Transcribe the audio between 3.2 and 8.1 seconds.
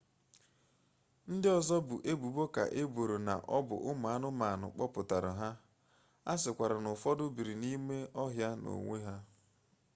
n'ọbụ ụmụ anụmanụ kpọpụtara ha a sịkwara n'ụfọdụ biri n'ime